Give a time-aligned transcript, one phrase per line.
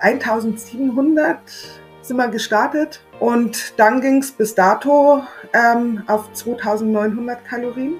[0.00, 1.40] 1700
[2.02, 7.94] sind wir gestartet und dann ging es bis dato ähm, auf 2900 Kalorien.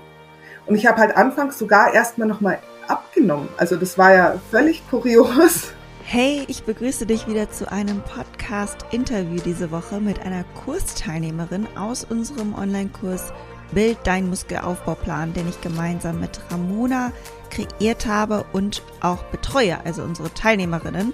[0.67, 3.49] Und ich habe halt anfangs sogar erstmal nochmal abgenommen.
[3.57, 5.73] Also das war ja völlig kurios.
[6.05, 12.55] Hey, ich begrüße dich wieder zu einem Podcast-Interview diese Woche mit einer Kursteilnehmerin aus unserem
[12.55, 13.33] Online-Kurs
[13.73, 17.11] Bild dein Muskelaufbauplan, den ich gemeinsam mit Ramona
[17.51, 21.13] kreiert habe und auch betreue, also unsere Teilnehmerinnen.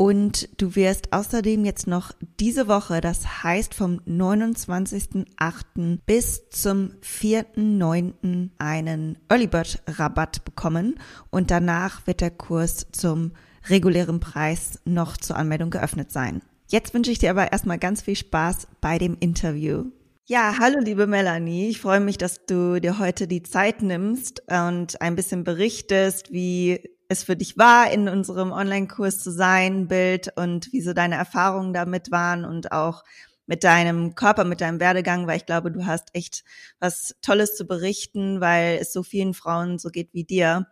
[0.00, 5.98] Und du wirst außerdem jetzt noch diese Woche, das heißt vom 29.08.
[6.06, 8.48] bis zum 4.09.
[8.56, 10.98] einen Early Bird Rabatt bekommen
[11.28, 13.32] und danach wird der Kurs zum
[13.68, 16.40] regulären Preis noch zur Anmeldung geöffnet sein.
[16.70, 19.84] Jetzt wünsche ich dir aber erstmal ganz viel Spaß bei dem Interview.
[20.26, 21.68] Ja, hallo liebe Melanie.
[21.68, 26.80] Ich freue mich, dass du dir heute die Zeit nimmst und ein bisschen berichtest, wie
[27.10, 31.72] es für dich war, in unserem Online-Kurs zu sein, Bild und wie so deine Erfahrungen
[31.72, 33.02] damit waren und auch
[33.46, 36.44] mit deinem Körper, mit deinem Werdegang, weil ich glaube, du hast echt
[36.78, 40.68] was Tolles zu berichten, weil es so vielen Frauen so geht wie dir.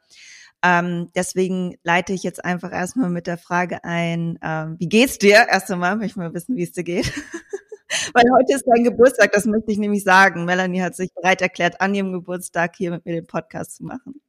[0.63, 5.49] Ähm, deswegen leite ich jetzt einfach erstmal mit der Frage ein, ähm, wie geht's dir?
[5.51, 7.13] Erst einmal möchte ich mal wissen, wie es dir geht.
[8.15, 10.45] Weil heute ist dein Geburtstag, das möchte ich nämlich sagen.
[10.45, 14.21] Melanie hat sich bereit erklärt, an ihrem Geburtstag hier mit mir den Podcast zu machen.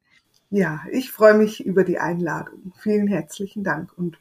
[0.51, 2.73] Ja, ich freue mich über die Einladung.
[2.81, 3.95] Vielen herzlichen Dank.
[3.95, 4.17] Und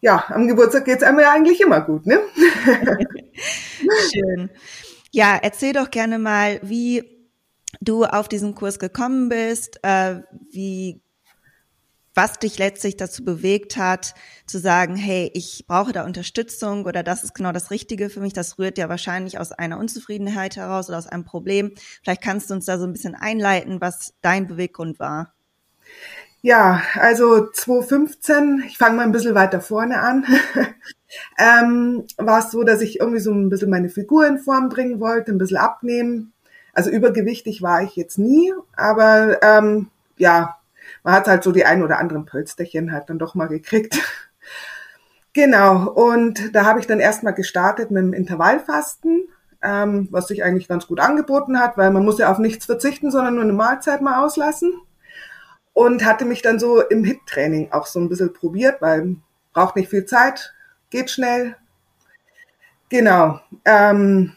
[0.00, 2.20] ja, am Geburtstag geht es einem ja eigentlich immer gut, ne?
[4.12, 4.50] Schön.
[5.12, 7.04] Ja, erzähl doch gerne mal, wie
[7.80, 11.00] du auf diesen Kurs gekommen bist, äh, wie
[12.14, 14.14] was dich letztlich dazu bewegt hat,
[14.46, 18.34] zu sagen, hey, ich brauche da Unterstützung oder das ist genau das Richtige für mich.
[18.34, 21.72] Das rührt ja wahrscheinlich aus einer Unzufriedenheit heraus oder aus einem Problem.
[22.02, 25.34] Vielleicht kannst du uns da so ein bisschen einleiten, was dein Beweggrund war.
[26.44, 30.26] Ja, also 2015, ich fange mal ein bisschen weiter vorne an,
[31.38, 34.98] ähm, war es so, dass ich irgendwie so ein bisschen meine Figur in Form bringen
[34.98, 36.32] wollte, ein bisschen abnehmen.
[36.72, 40.56] Also übergewichtig war ich jetzt nie, aber ähm, ja,
[41.04, 44.00] man hat halt so die ein oder anderen Pölsterchen halt dann doch mal gekriegt.
[45.32, 49.28] genau, und da habe ich dann erstmal gestartet mit dem Intervallfasten,
[49.62, 53.12] ähm, was sich eigentlich ganz gut angeboten hat, weil man muss ja auf nichts verzichten,
[53.12, 54.72] sondern nur eine Mahlzeit mal auslassen
[55.72, 59.16] und hatte mich dann so im HIT-Training auch so ein bisschen probiert, weil
[59.52, 60.54] braucht nicht viel Zeit,
[60.90, 61.56] geht schnell.
[62.88, 63.40] Genau.
[63.64, 64.36] Ähm,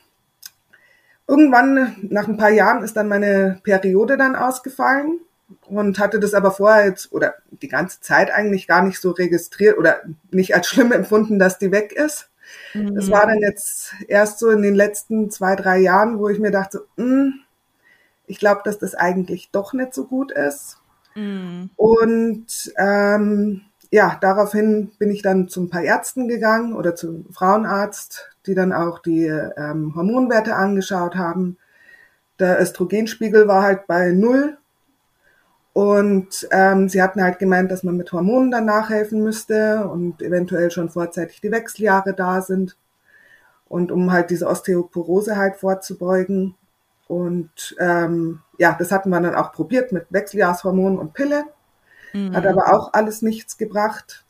[1.27, 5.19] irgendwann, nach ein paar Jahren, ist dann meine Periode dann ausgefallen
[5.67, 9.77] und hatte das aber vorher jetzt oder die ganze Zeit eigentlich gar nicht so registriert
[9.77, 10.01] oder
[10.31, 12.29] nicht als schlimm empfunden, dass die weg ist.
[12.73, 12.95] Mhm.
[12.95, 16.51] Das war dann jetzt erst so in den letzten zwei, drei Jahren, wo ich mir
[16.51, 17.33] dachte, mh, hm,
[18.27, 20.79] ich glaube, dass das eigentlich doch nicht so gut ist.
[21.15, 21.69] Mhm.
[21.75, 28.29] Und ähm, ja, daraufhin bin ich dann zu ein paar Ärzten gegangen oder zum Frauenarzt,
[28.45, 31.57] die dann auch die ähm, Hormonwerte angeschaut haben.
[32.39, 34.57] Der Östrogenspiegel war halt bei null.
[35.73, 40.71] Und ähm, sie hatten halt gemeint, dass man mit Hormonen dann nachhelfen müsste und eventuell
[40.71, 42.77] schon vorzeitig die Wechseljahre da sind.
[43.67, 46.55] Und um halt diese Osteoporose halt vorzubeugen.
[47.07, 51.45] Und ähm, ja, das hatten wir dann auch probiert mit Wechseljahrshormonen und Pille.
[52.13, 52.35] Mhm.
[52.35, 54.25] Hat aber auch alles nichts gebracht.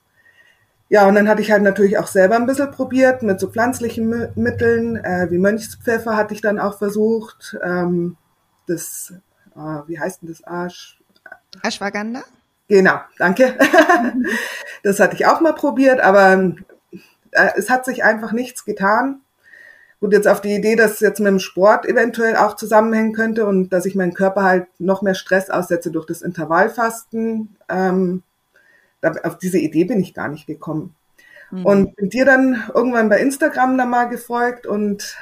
[0.88, 4.30] Ja, und dann hatte ich halt natürlich auch selber ein bisschen probiert mit so pflanzlichen
[4.36, 7.58] Mitteln, äh, wie Mönchspfeffer hatte ich dann auch versucht.
[7.64, 8.18] Ähm,
[8.68, 9.14] das,
[9.56, 10.44] äh, wie heißt denn das?
[10.44, 11.00] Arsch?
[11.64, 12.24] Ashwagandha?
[12.68, 13.58] Genau, danke.
[14.84, 16.54] das hatte ich auch mal probiert, aber
[17.32, 19.22] äh, es hat sich einfach nichts getan.
[20.06, 23.48] Gut, jetzt auf die Idee, dass es jetzt mit dem Sport eventuell auch zusammenhängen könnte
[23.48, 27.56] und dass ich meinen Körper halt noch mehr Stress aussetze durch das Intervallfasten.
[27.68, 28.22] Ähm,
[29.02, 30.94] auf diese Idee bin ich gar nicht gekommen.
[31.50, 31.66] Mhm.
[31.66, 35.18] Und bin dir dann irgendwann bei Instagram da mal gefolgt und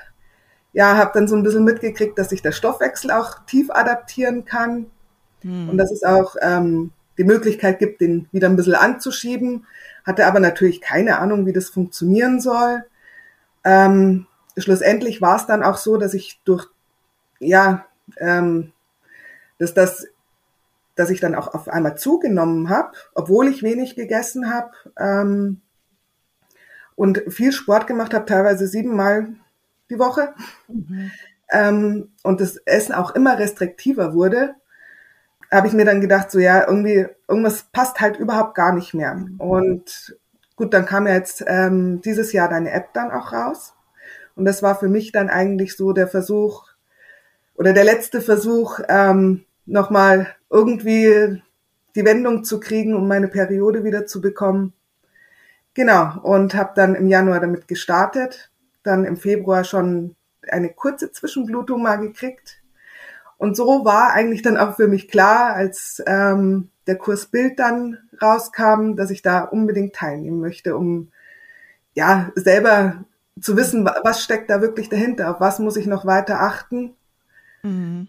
[0.73, 4.87] ja, habe dann so ein bisschen mitgekriegt, dass sich der Stoffwechsel auch tief adaptieren kann
[5.43, 5.69] mhm.
[5.69, 9.65] und dass es auch ähm, die Möglichkeit gibt, den wieder ein bisschen anzuschieben.
[10.03, 12.83] Hatte aber natürlich keine Ahnung, wie das funktionieren soll.
[13.63, 14.27] Ähm,
[14.57, 16.67] schlussendlich war es dann auch so, dass ich durch,
[17.39, 17.85] ja,
[18.17, 18.71] ähm,
[19.59, 20.07] dass das,
[20.95, 25.61] dass ich dann auch auf einmal zugenommen habe, obwohl ich wenig gegessen habe ähm,
[26.95, 29.35] und viel Sport gemacht habe, teilweise siebenmal
[29.89, 30.33] die Woche.
[30.67, 31.11] Mhm.
[31.51, 34.55] Ähm, und das Essen auch immer restriktiver wurde,
[35.51, 39.23] habe ich mir dann gedacht, so ja, irgendwie, irgendwas passt halt überhaupt gar nicht mehr.
[39.37, 40.17] Und
[40.55, 43.73] gut, dann kam ja jetzt ähm, dieses Jahr deine App dann auch raus.
[44.35, 46.67] Und das war für mich dann eigentlich so der Versuch
[47.55, 51.41] oder der letzte Versuch, ähm, nochmal irgendwie
[51.95, 54.73] die Wendung zu kriegen, um meine Periode wieder zu bekommen.
[55.73, 58.51] Genau, und habe dann im Januar damit gestartet,
[58.83, 60.15] dann im Februar schon
[60.49, 62.61] eine kurze Zwischenblutung mal gekriegt.
[63.37, 67.97] Und so war eigentlich dann auch für mich klar, als ähm, der Kurs Bild dann
[68.21, 71.11] rauskam, dass ich da unbedingt teilnehmen möchte, um
[71.93, 73.05] ja selber
[73.39, 76.95] zu wissen, was steckt da wirklich dahinter, auf was muss ich noch weiter achten.
[77.63, 78.07] Mhm.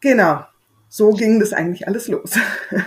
[0.00, 0.44] Genau,
[0.88, 2.38] so ging das eigentlich alles los.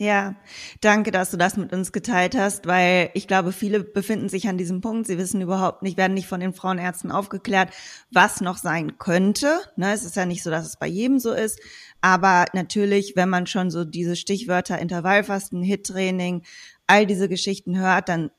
[0.00, 0.36] Ja,
[0.80, 4.56] danke, dass du das mit uns geteilt hast, weil ich glaube, viele befinden sich an
[4.56, 5.08] diesem Punkt.
[5.08, 7.70] Sie wissen überhaupt nicht, werden nicht von den Frauenärzten aufgeklärt,
[8.12, 9.58] was noch sein könnte.
[9.74, 11.58] Ne, es ist ja nicht so, dass es bei jedem so ist.
[12.00, 16.42] Aber natürlich, wenn man schon so diese Stichwörter Intervallfasten, Hit-Training,
[16.86, 18.30] all diese Geschichten hört, dann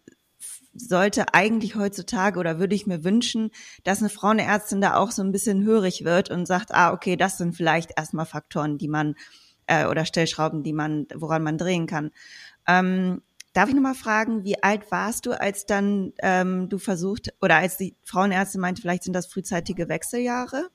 [0.73, 3.51] sollte eigentlich heutzutage oder würde ich mir wünschen,
[3.83, 7.37] dass eine Frauenärztin da auch so ein bisschen hörig wird und sagt, ah, okay, das
[7.37, 9.15] sind vielleicht erstmal Faktoren, die man
[9.67, 12.11] äh, oder Stellschrauben, die man, woran man drehen kann.
[12.67, 13.21] Ähm,
[13.53, 17.77] Darf ich nochmal fragen, wie alt warst du, als dann ähm, du versucht, oder als
[17.77, 20.69] die Frauenärztin meinte, vielleicht sind das frühzeitige Wechseljahre?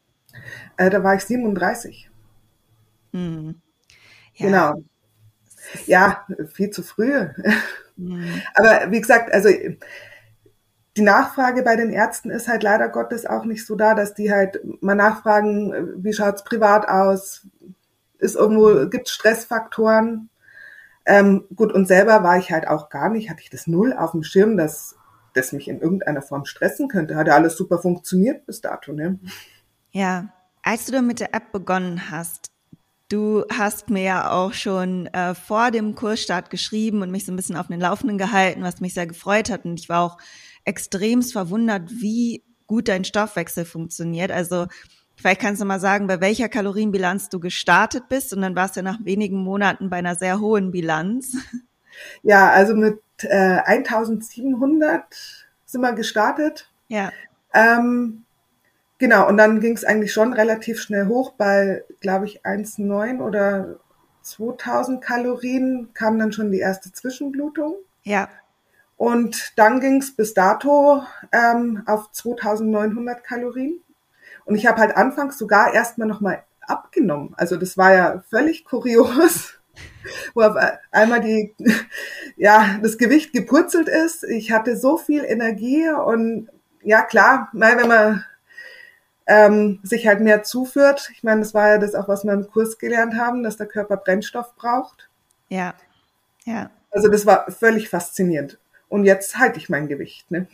[0.77, 2.11] Äh, da war ich 37.
[3.13, 3.61] Hm.
[4.35, 4.47] Ja.
[4.47, 4.85] Genau.
[5.87, 7.29] Ja, viel zu früh.
[7.97, 8.43] Mhm.
[8.55, 9.49] Aber wie gesagt, also
[10.97, 14.33] die Nachfrage bei den Ärzten ist halt leider Gottes auch nicht so da, dass die
[14.33, 17.47] halt mal nachfragen, wie schaut's privat aus,
[18.19, 20.31] ist irgendwo, gibt Stressfaktoren.
[21.07, 24.13] Ähm, gut, und selber war ich halt auch gar nicht, hatte ich das null auf
[24.13, 24.97] dem Schirm, dass
[25.35, 27.17] das mich in irgendeiner Form stressen könnte.
[27.17, 29.19] Hat ja alles super funktioniert bis dato, ne?
[29.91, 30.29] Ja.
[30.63, 32.47] Als du dann mit der App begonnen hast,
[33.09, 37.37] Du hast mir ja auch schon äh, vor dem Kursstart geschrieben und mich so ein
[37.37, 39.65] bisschen auf den Laufenden gehalten, was mich sehr gefreut hat.
[39.65, 40.19] Und ich war auch
[40.65, 44.31] extremst verwundert, wie gut dein Stoffwechsel funktioniert.
[44.31, 44.67] Also
[45.17, 48.33] vielleicht kannst du mal sagen, bei welcher Kalorienbilanz du gestartet bist.
[48.33, 51.37] Und dann warst du nach wenigen Monaten bei einer sehr hohen Bilanz.
[52.25, 55.05] Ja, also mit äh, 1700
[55.65, 56.69] sind wir gestartet.
[56.89, 57.13] Ja.
[57.53, 58.24] Ähm,
[59.05, 63.77] Genau, und dann ging es eigentlich schon relativ schnell hoch bei, glaube ich, 1,9 oder
[64.23, 67.75] 2000 Kalorien kam dann schon die erste Zwischenblutung.
[68.05, 68.31] Ja.
[68.97, 71.03] Und dann ging es bis dato
[71.33, 73.83] ähm, auf 2900 Kalorien.
[74.47, 77.35] Und ich habe halt anfangs sogar erstmal nochmal abgenommen.
[77.37, 79.53] Also das war ja völlig kurios,
[80.35, 80.57] wo auf
[80.93, 81.55] einmal die,
[82.39, 84.25] ja, das Gewicht gepurzelt ist.
[84.25, 86.49] Ich hatte so viel Energie und
[86.83, 88.25] ja klar, wenn man
[89.27, 91.11] ähm, sich halt mehr zuführt.
[91.15, 93.67] Ich meine, das war ja das auch, was wir im Kurs gelernt haben, dass der
[93.67, 95.09] Körper Brennstoff braucht.
[95.49, 95.75] Ja,
[96.45, 96.71] ja.
[96.91, 98.59] Also das war völlig faszinierend.
[98.89, 100.31] Und jetzt halte ich mein Gewicht.
[100.31, 100.47] Ne?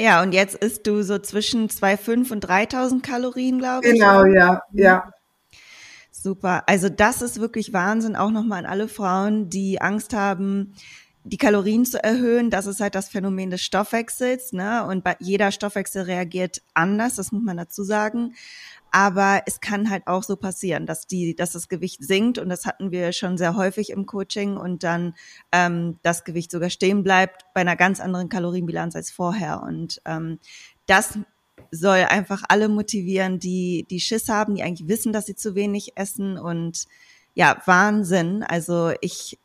[0.00, 3.92] Ja, und jetzt isst du so zwischen 2,5 und 3.000 Kalorien, glaube ich.
[3.92, 5.12] Genau, ja, ja.
[6.10, 6.62] Super.
[6.66, 10.74] Also das ist wirklich Wahnsinn, auch nochmal an alle Frauen, die Angst haben,
[11.26, 14.86] die Kalorien zu erhöhen, das ist halt das Phänomen des Stoffwechsels, ne?
[14.86, 18.34] Und bei jeder Stoffwechsel reagiert anders, das muss man dazu sagen.
[18.90, 22.66] Aber es kann halt auch so passieren, dass die, dass das Gewicht sinkt und das
[22.66, 25.14] hatten wir schon sehr häufig im Coaching und dann
[25.50, 29.62] ähm, das Gewicht sogar stehen bleibt bei einer ganz anderen Kalorienbilanz als vorher.
[29.62, 30.38] Und ähm,
[30.86, 31.18] das
[31.70, 35.96] soll einfach alle motivieren, die die Schiss haben, die eigentlich wissen, dass sie zu wenig
[35.96, 36.84] essen und
[37.34, 38.44] ja, Wahnsinn.
[38.44, 39.38] Also ich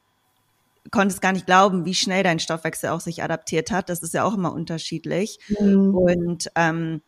[0.91, 3.89] konnte es gar nicht glauben, wie schnell dein Stoffwechsel auch sich adaptiert hat.
[3.89, 5.39] Das ist ja auch immer unterschiedlich.
[5.59, 5.95] Mhm.
[5.95, 7.01] Und ähm,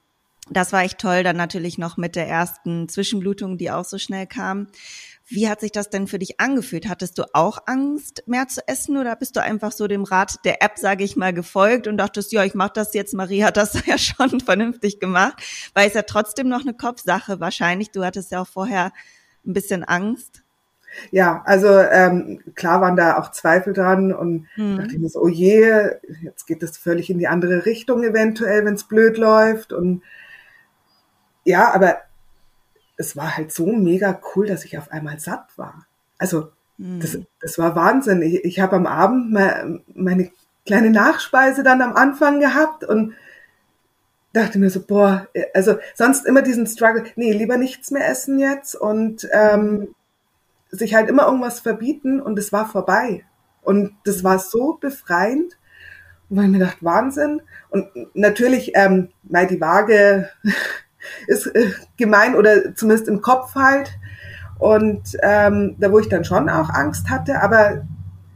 [0.50, 4.28] das war echt toll, dann natürlich noch mit der ersten Zwischenblutung, die auch so schnell
[4.28, 4.68] kam.
[5.26, 6.90] Wie hat sich das denn für dich angefühlt?
[6.90, 10.62] Hattest du auch Angst, mehr zu essen oder bist du einfach so dem Rat der
[10.62, 13.74] App, sage ich mal, gefolgt und dachtest, ja, ich mache das jetzt, Marie hat das
[13.86, 15.42] ja schon vernünftig gemacht,
[15.74, 17.92] weil es ja trotzdem noch eine Kopfsache wahrscheinlich.
[17.92, 18.92] Du hattest ja auch vorher
[19.46, 20.44] ein bisschen Angst.
[21.12, 24.78] Ja, also ähm, klar waren da auch Zweifel dran und hm.
[24.78, 28.66] dachte ich mir so, oh je, jetzt geht das völlig in die andere Richtung eventuell,
[28.66, 29.74] wenn es blöd läuft.
[29.74, 30.04] Und
[31.44, 31.98] ja, aber
[32.98, 35.86] es war halt so mega cool, dass ich auf einmal satt war.
[36.18, 37.00] Also hm.
[37.00, 38.22] das, das war Wahnsinn.
[38.22, 40.32] Ich, ich habe am Abend me, meine
[40.66, 43.14] kleine Nachspeise dann am Anfang gehabt und
[44.34, 48.76] dachte mir so, boah, also sonst immer diesen Struggle, nee, lieber nichts mehr essen jetzt
[48.76, 49.94] und ähm,
[50.72, 53.26] sich halt immer irgendwas verbieten und es war vorbei.
[53.62, 55.58] Und das war so befreiend,
[56.30, 57.42] weil mir dachte, Wahnsinn.
[57.70, 60.30] Und natürlich, ähm, mal die Waage
[61.28, 63.92] ist äh, gemein oder zumindest im Kopf halt.
[64.58, 67.84] Und ähm, da wo ich dann schon auch Angst hatte, aber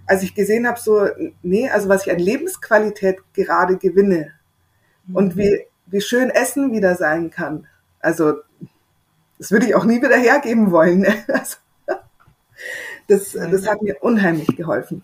[0.07, 1.07] als ich gesehen habe, so,
[1.41, 4.31] nee, also was ich an Lebensqualität gerade gewinne
[5.13, 7.67] und wie, wie schön Essen wieder sein kann.
[7.99, 8.35] Also,
[9.37, 11.05] das würde ich auch nie wieder hergeben wollen.
[11.27, 11.57] Also,
[13.07, 15.03] das, das hat mir unheimlich geholfen.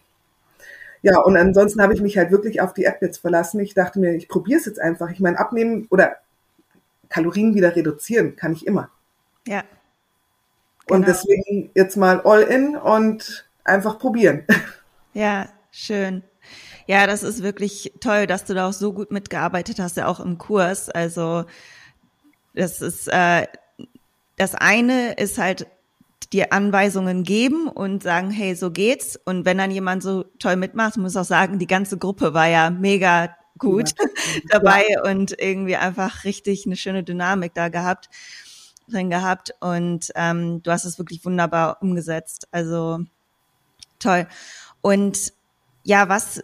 [1.04, 3.60] Ja, und ansonsten habe ich mich halt wirklich auf die App jetzt verlassen.
[3.60, 5.10] Ich dachte mir, ich probiere es jetzt einfach.
[5.10, 6.18] Ich meine, abnehmen oder
[7.10, 8.90] Kalorien wieder reduzieren kann ich immer.
[9.48, 9.64] Ja.
[10.86, 10.98] Genau.
[10.98, 14.46] Und deswegen jetzt mal all in und einfach probieren.
[15.14, 16.24] Ja, schön.
[16.88, 20.22] Ja, das ist wirklich toll, dass du da auch so gut mitgearbeitet hast, ja auch
[20.22, 20.90] im Kurs.
[20.90, 21.44] Also
[22.54, 23.46] das ist äh,
[24.38, 25.68] das eine ist halt
[26.34, 29.20] dir Anweisungen geben und sagen, hey, so geht's.
[29.26, 32.70] Und wenn dann jemand so toll mitmacht, muss auch sagen, die ganze Gruppe war ja
[32.70, 34.06] mega gut ja.
[34.50, 38.10] dabei und irgendwie einfach richtig eine schöne Dynamik da gehabt,
[38.88, 39.54] drin gehabt.
[39.60, 42.48] Und ähm, du hast es wirklich wunderbar umgesetzt.
[42.52, 43.00] Also
[44.00, 44.28] toll.
[44.82, 45.34] Und
[45.84, 46.44] ja, was,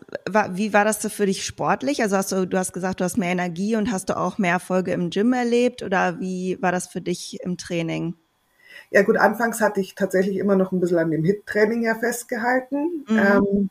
[0.51, 2.01] wie war das so für dich sportlich?
[2.01, 4.53] Also hast du, du hast gesagt, du hast mehr Energie und hast du auch mehr
[4.53, 8.15] Erfolge im Gym erlebt oder wie war das für dich im Training?
[8.89, 13.05] Ja gut, anfangs hatte ich tatsächlich immer noch ein bisschen an dem Hit-Training ja festgehalten.
[13.07, 13.17] Mhm.
[13.17, 13.69] Ähm,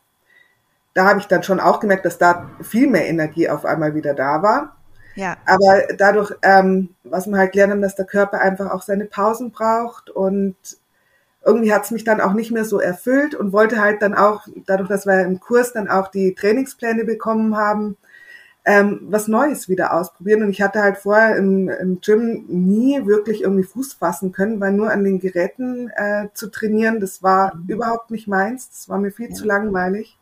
[0.95, 4.15] da habe ich dann schon auch gemerkt, dass da viel mehr Energie auf einmal wieder
[4.15, 4.77] da war.
[5.15, 5.37] Ja.
[5.47, 10.11] Aber dadurch, ähm, was man halt lernen, dass der Körper einfach auch seine Pausen braucht
[10.11, 10.57] und
[11.45, 14.47] irgendwie hat es mich dann auch nicht mehr so erfüllt und wollte halt dann auch,
[14.67, 17.97] dadurch, dass wir im Kurs dann auch die Trainingspläne bekommen haben,
[18.69, 20.43] ähm, was Neues wieder ausprobieren.
[20.43, 24.73] Und ich hatte halt vorher im, im Gym nie wirklich irgendwie Fuß fassen können, weil
[24.73, 27.69] nur an den Geräten äh, zu trainieren, das war mhm.
[27.69, 28.69] überhaupt nicht meins.
[28.69, 29.35] Das war mir viel ja.
[29.35, 30.19] zu langweilig.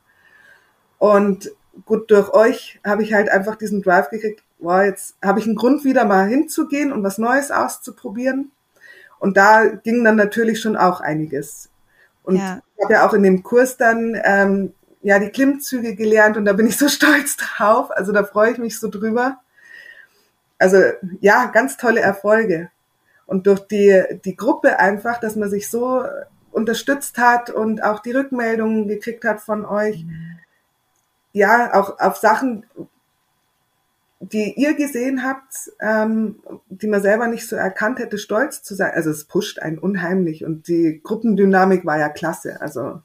[0.98, 1.52] Und
[1.86, 5.56] gut, durch euch habe ich halt einfach diesen Drive gekriegt, wow, jetzt habe ich einen
[5.56, 8.52] Grund wieder mal hinzugehen und was Neues auszuprobieren.
[9.18, 11.70] Und da ging dann natürlich schon auch einiges.
[12.24, 12.60] Und ja.
[12.76, 14.74] ich habe ja auch in dem Kurs dann ähm,
[15.04, 17.90] ja die Klimmzüge gelernt und da bin ich so stolz drauf.
[17.90, 19.38] Also da freue ich mich so drüber.
[20.58, 20.78] Also
[21.20, 22.70] ja, ganz tolle Erfolge.
[23.26, 26.04] Und durch die, die Gruppe einfach, dass man sich so
[26.50, 30.04] unterstützt hat und auch die Rückmeldungen gekriegt hat von euch.
[31.32, 32.64] Ja, auch auf Sachen,
[34.20, 36.36] die ihr gesehen habt, ähm,
[36.68, 38.92] die man selber nicht so erkannt hätte, stolz zu sein.
[38.94, 42.60] Also es pusht einen unheimlich und die Gruppendynamik war ja klasse.
[42.60, 43.02] Also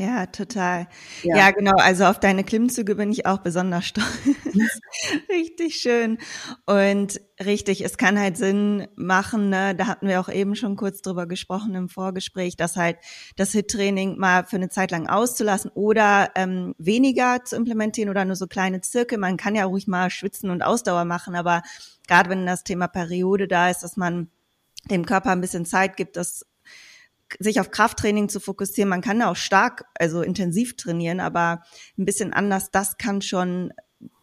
[0.00, 0.88] ja, total.
[1.22, 1.36] Ja.
[1.36, 1.50] ja.
[1.50, 1.76] genau.
[1.76, 4.06] Also auf deine Klimmzüge bin ich auch besonders stolz.
[5.28, 6.16] richtig schön.
[6.64, 9.74] Und richtig, es kann halt Sinn machen, ne?
[9.74, 12.96] da hatten wir auch eben schon kurz drüber gesprochen im Vorgespräch, dass halt
[13.36, 18.36] das HIT-Training mal für eine Zeit lang auszulassen oder ähm, weniger zu implementieren oder nur
[18.36, 19.18] so kleine Zirkel.
[19.18, 21.60] Man kann ja ruhig mal schwitzen und Ausdauer machen, aber
[22.08, 24.30] gerade wenn das Thema Periode da ist, dass man
[24.90, 26.46] dem Körper ein bisschen Zeit gibt, das
[27.38, 28.88] sich auf Krafttraining zu fokussieren.
[28.88, 31.62] Man kann auch stark, also intensiv trainieren, aber
[31.98, 33.72] ein bisschen anders, das kann schon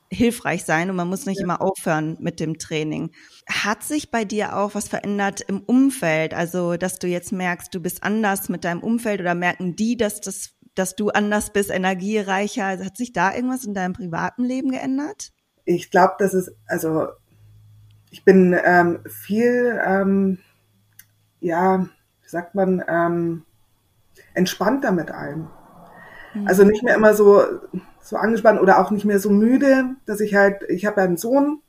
[0.10, 1.44] hilfreich sein und man muss nicht ja.
[1.44, 3.12] immer aufhören mit dem Training.
[3.50, 6.34] Hat sich bei dir auch was verändert im Umfeld?
[6.34, 10.22] Also, dass du jetzt merkst, du bist anders mit deinem Umfeld oder merken die, dass
[10.22, 12.66] das, dass du anders bist, energiereicher?
[12.66, 15.32] Also hat sich da irgendwas in deinem privaten Leben geändert?
[15.66, 17.08] Ich glaube, das ist, also
[18.10, 20.40] ich bin ähm, viel, ähm,
[21.42, 21.90] ja,
[22.28, 23.44] wie sagt man, ähm,
[24.34, 25.48] entspannter mit allem.
[26.34, 26.46] Mhm.
[26.46, 27.42] Also nicht mehr immer so,
[28.02, 31.16] so angespannt oder auch nicht mehr so müde, dass ich halt, ich habe ja einen
[31.16, 31.62] Sohn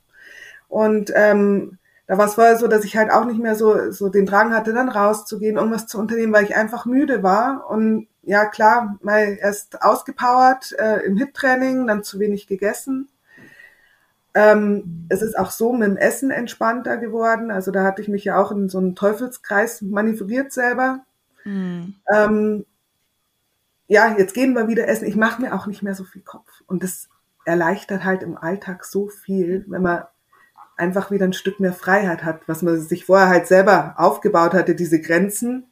[0.67, 4.09] und ähm, da war es vorher so, dass ich halt auch nicht mehr so, so
[4.09, 7.71] den Drang hatte, dann rauszugehen, irgendwas zu unternehmen, weil ich einfach müde war.
[7.71, 13.09] Und ja, klar, mal erst ausgepowert äh, im Hit-Training, dann zu wenig gegessen.
[14.35, 17.51] Ähm, es ist auch so mit dem Essen entspannter geworden.
[17.51, 21.01] Also da hatte ich mich ja auch in so einen Teufelskreis manövriert selber.
[21.45, 21.95] Mhm.
[22.13, 22.67] Ähm,
[23.87, 25.09] ja, jetzt gehen wir wieder essen.
[25.09, 26.63] Ich mache mir auch nicht mehr so viel Kopf.
[26.67, 27.09] Und das
[27.45, 30.05] erleichtert halt im Alltag so viel, wenn man
[30.77, 34.75] einfach wieder ein Stück mehr Freiheit hat, was man sich vorher halt selber aufgebaut hatte,
[34.75, 35.67] diese Grenzen.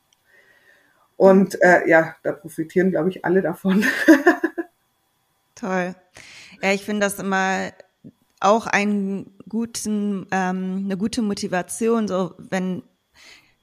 [1.17, 3.85] Und äh, ja, da profitieren, glaube ich, alle davon.
[5.55, 5.95] Toll.
[6.63, 7.71] Ja, ich finde das immer
[8.41, 12.83] auch einen guten, ähm, eine gute Motivation, so wenn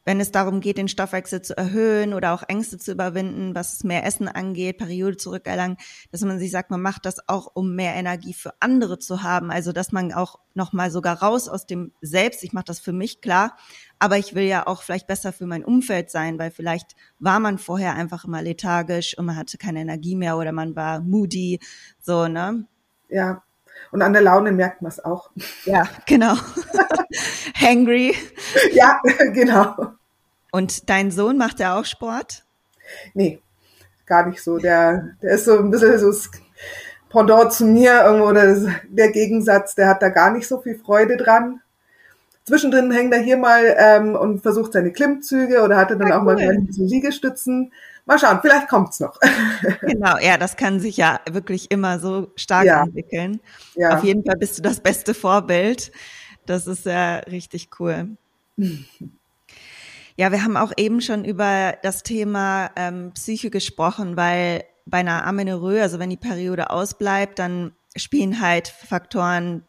[0.06, 4.06] wenn es darum geht, den Stoffwechsel zu erhöhen oder auch Ängste zu überwinden, was mehr
[4.06, 5.78] Essen angeht, Periode zurückerlangen,
[6.12, 9.50] dass man sich sagt, man macht das auch, um mehr Energie für andere zu haben.
[9.50, 13.22] Also dass man auch nochmal sogar raus aus dem Selbst, ich mache das für mich
[13.22, 13.56] klar,
[14.00, 17.58] aber ich will ja auch vielleicht besser für mein Umfeld sein, weil vielleicht war man
[17.58, 21.60] vorher einfach immer lethargisch und man hatte keine Energie mehr oder man war moody,
[22.02, 22.68] so, ne?
[23.10, 23.44] Ja,
[23.92, 25.32] und an der Laune merkt man es auch.
[25.66, 26.36] Ja, genau.
[27.56, 28.16] Hangry.
[28.74, 29.00] Ja,
[29.34, 29.94] genau.
[30.52, 32.44] Und dein Sohn macht ja auch Sport?
[33.14, 33.40] Nee,
[34.06, 34.58] gar nicht so.
[34.58, 36.30] Der, der ist so ein bisschen so das
[37.10, 38.56] Pendant zu mir irgendwo, oder
[38.90, 41.62] der Gegensatz, der hat da gar nicht so viel Freude dran.
[42.46, 46.26] Zwischendrin hängt er hier mal ähm, und versucht seine Klimmzüge oder hatte dann ja, auch
[46.26, 46.36] cool.
[46.36, 47.72] mal ein bisschen Liegestützen.
[48.06, 49.18] Mal schauen, vielleicht kommt's noch.
[49.82, 52.84] Genau, ja, das kann sich ja wirklich immer so stark ja.
[52.84, 53.40] entwickeln.
[53.76, 53.98] Ja.
[53.98, 55.92] Auf jeden Fall bist du das beste Vorbild.
[56.46, 58.18] Das ist ja richtig cool.
[60.16, 65.26] Ja, wir haben auch eben schon über das Thema ähm, Psyche gesprochen, weil bei einer
[65.26, 69.64] Amenorrhoe, also wenn die Periode ausbleibt, dann spielen halt Faktoren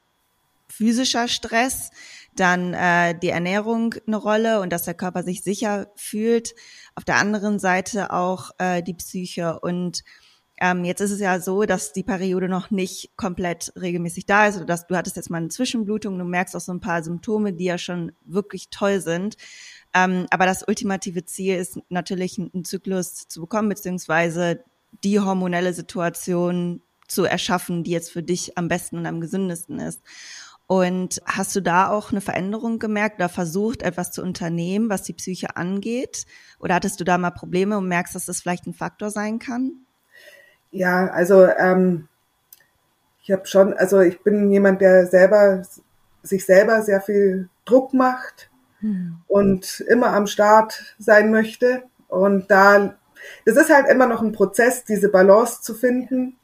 [0.76, 1.90] physischer Stress,
[2.36, 6.54] dann äh, die Ernährung eine Rolle und dass der Körper sich sicher fühlt.
[6.94, 9.60] Auf der anderen Seite auch äh, die Psyche.
[9.60, 10.02] Und
[10.60, 14.56] ähm, jetzt ist es ja so, dass die Periode noch nicht komplett regelmäßig da ist.
[14.56, 17.52] Oder dass du hattest jetzt mal eine Zwischenblutung, du merkst auch so ein paar Symptome,
[17.52, 19.36] die ja schon wirklich toll sind.
[19.94, 24.64] Ähm, aber das ultimative Ziel ist natürlich, einen Zyklus zu bekommen, beziehungsweise
[25.04, 30.00] die hormonelle Situation zu erschaffen, die jetzt für dich am besten und am gesündesten ist.
[30.66, 35.12] Und hast du da auch eine Veränderung gemerkt oder versucht, etwas zu unternehmen, was die
[35.12, 36.24] Psyche angeht?
[36.58, 39.84] Oder hattest du da mal Probleme und merkst, dass das vielleicht ein Faktor sein kann?
[40.70, 42.08] Ja, also ähm,
[43.22, 45.62] ich habe schon, also ich bin jemand, der selber
[46.22, 48.50] sich selber sehr viel Druck macht
[48.80, 49.18] hm.
[49.28, 51.82] und immer am Start sein möchte.
[52.08, 52.96] Und da,
[53.44, 56.38] das ist halt immer noch ein Prozess, diese Balance zu finden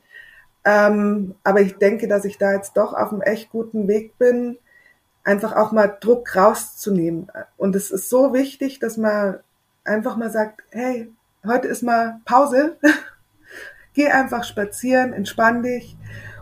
[0.65, 4.59] ähm, aber ich denke, dass ich da jetzt doch auf einem echt guten Weg bin,
[5.25, 7.31] einfach auch mal Druck rauszunehmen.
[7.57, 9.39] Und es ist so wichtig, dass man
[9.85, 11.11] einfach mal sagt, hey,
[11.47, 12.77] heute ist mal Pause.
[13.95, 15.97] Geh einfach spazieren, entspann dich.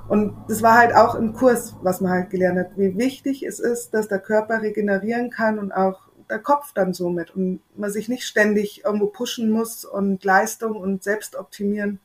[0.08, 3.60] Und das war halt auch im Kurs, was man halt gelernt hat, wie wichtig es
[3.60, 8.08] ist, dass der Körper regenerieren kann und auch der Kopf dann somit und man sich
[8.08, 12.00] nicht ständig irgendwo pushen muss und Leistung und selbst optimieren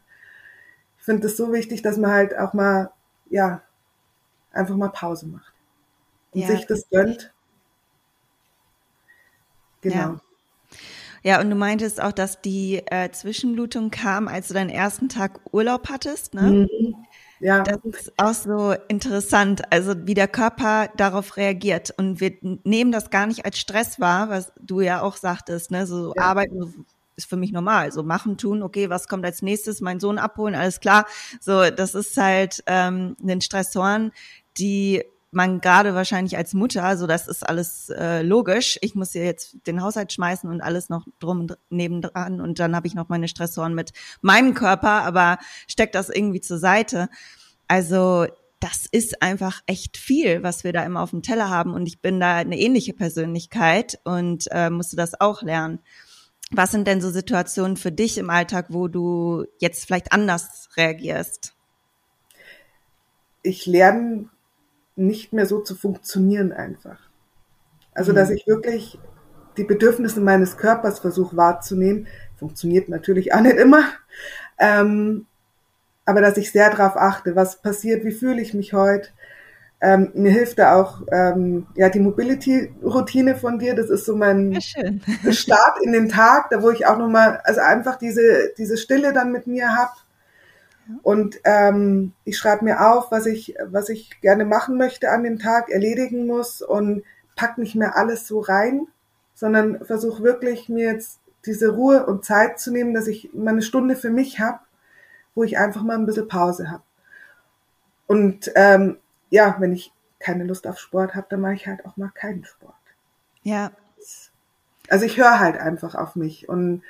[1.04, 2.90] ich finde es so wichtig, dass man halt auch mal,
[3.30, 3.62] ja,
[4.54, 5.54] einfach mal Pause macht
[6.32, 6.48] und ja.
[6.48, 7.34] sich das gönnt.
[9.82, 9.96] Genau.
[9.96, 10.22] Ja.
[11.26, 15.42] Ja, und du meintest auch, dass die äh, Zwischenblutung kam, als du deinen ersten Tag
[15.52, 16.68] Urlaub hattest, ne?
[16.70, 16.96] Mhm.
[17.42, 17.64] Ja.
[17.64, 21.94] Das ist auch so interessant, also wie der Körper darauf reagiert.
[21.98, 25.86] Und wir nehmen das gar nicht als Stress wahr, was du ja auch sagtest, ne?
[25.86, 26.24] So ja.
[26.24, 26.86] arbeiten,
[27.16, 27.92] ist für mich normal.
[27.92, 29.82] So machen, tun, okay, was kommt als nächstes?
[29.82, 31.06] Mein Sohn abholen, alles klar.
[31.40, 34.12] So, das ist halt ähm, den Stressoren,
[34.58, 38.78] die man gerade wahrscheinlich als Mutter, so das ist alles äh, logisch.
[38.82, 42.88] Ich muss hier jetzt den Haushalt schmeißen und alles noch drum nebendran und dann habe
[42.88, 47.10] ich noch meine Stressoren mit meinem Körper, aber steckt das irgendwie zur Seite.
[47.68, 48.28] Also
[48.60, 52.00] das ist einfach echt viel, was wir da immer auf dem Teller haben und ich
[52.00, 55.80] bin da eine ähnliche Persönlichkeit und äh, musste das auch lernen.
[56.56, 61.56] Was sind denn so Situationen für dich im Alltag, wo du jetzt vielleicht anders reagierst?
[63.42, 64.30] Ich lerne
[64.96, 67.00] nicht mehr so zu funktionieren einfach.
[67.94, 68.18] Also, mhm.
[68.18, 69.00] dass ich wirklich
[69.58, 73.84] die Bedürfnisse meines Körpers versuche wahrzunehmen, funktioniert natürlich auch nicht immer.
[74.60, 75.26] Ähm,
[76.06, 79.10] aber dass ich sehr darauf achte, was passiert, wie fühle ich mich heute,
[79.84, 83.76] ähm, mir hilft da auch ähm, ja die Mobility-Routine von dir.
[83.76, 84.62] Das ist so mein
[85.30, 89.34] Start in den Tag, da wo ich auch nochmal, also einfach diese diese Stille dann
[89.34, 89.98] mit mir hab.
[91.02, 95.38] Und ähm, ich schreibe mir auf, was ich was ich gerne machen möchte an dem
[95.38, 97.04] Tag, erledigen muss und
[97.36, 98.88] pack nicht mehr alles so rein,
[99.34, 103.62] sondern versuche wirklich mir jetzt diese Ruhe und Zeit zu nehmen, dass ich mal eine
[103.62, 104.66] Stunde für mich hab,
[105.36, 106.84] wo ich einfach mal ein bisschen Pause hab.
[108.08, 108.98] Und ähm,
[109.34, 112.46] ja, wenn ich keine Lust auf Sport habe, dann mache ich halt auch mal keinen
[112.46, 112.76] Sport.
[113.42, 113.72] Ja.
[114.90, 116.84] Also ich höre halt einfach auf mich und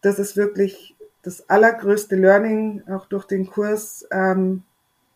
[0.00, 4.62] das ist wirklich das allergrößte Learning, auch durch den Kurs, ähm,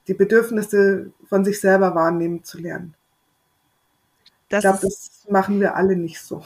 [0.07, 2.94] die Bedürfnisse von sich selber wahrnehmen zu lernen.
[4.51, 6.44] Das ich glaube, das machen wir alle nicht so.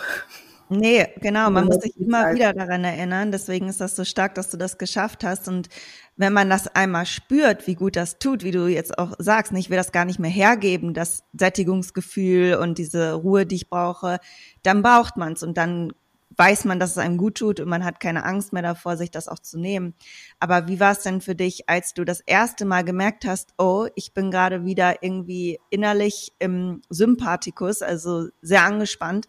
[0.71, 1.51] Nee, genau.
[1.51, 3.31] Man muss sich immer wieder daran erinnern.
[3.33, 5.47] Deswegen ist das so stark, dass du das geschafft hast.
[5.47, 5.69] Und
[6.17, 9.71] wenn man das einmal spürt, wie gut das tut, wie du jetzt auch sagst, ich
[9.71, 14.19] will das gar nicht mehr hergeben, das Sättigungsgefühl und diese Ruhe, die ich brauche,
[14.63, 15.43] dann braucht man es.
[15.43, 15.93] Und dann
[16.37, 19.11] weiß man, dass es einem gut tut und man hat keine Angst mehr davor, sich
[19.11, 19.95] das auch zu nehmen.
[20.41, 23.87] Aber wie war es denn für dich, als du das erste Mal gemerkt hast, oh,
[23.95, 29.27] ich bin gerade wieder irgendwie innerlich im Sympathikus, also sehr angespannt.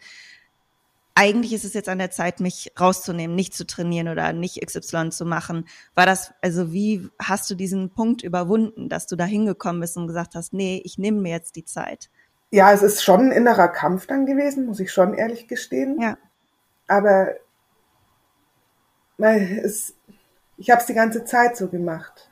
[1.17, 5.11] Eigentlich ist es jetzt an der Zeit, mich rauszunehmen, nicht zu trainieren oder nicht XY
[5.11, 5.65] zu machen.
[5.95, 10.07] War das, also wie hast du diesen Punkt überwunden, dass du da hingekommen bist und
[10.07, 12.09] gesagt hast, nee, ich nehme mir jetzt die Zeit?
[12.51, 16.01] Ja, es ist schon ein innerer Kampf dann gewesen, muss ich schon ehrlich gestehen.
[16.01, 16.17] Ja.
[16.87, 17.29] Aber
[19.17, 19.95] es,
[20.57, 22.29] ich habe es die ganze Zeit so gemacht,